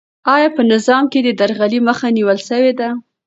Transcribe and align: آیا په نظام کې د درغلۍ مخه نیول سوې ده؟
آیا 0.35 0.49
په 0.55 0.61
نظام 0.71 1.03
کې 1.11 1.19
د 1.23 1.29
درغلۍ 1.39 1.79
مخه 1.87 2.07
نیول 2.17 2.39
سوې 2.49 2.71
ده؟ 2.79 2.89